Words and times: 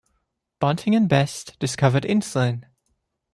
Banting 0.57 0.95
and 0.95 1.07
Best 1.07 1.59
discovered 1.59 2.05
insulin. 2.05 2.63